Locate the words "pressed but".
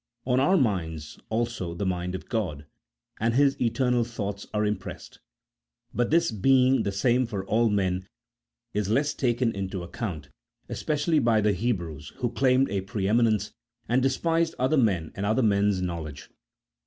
4.77-6.09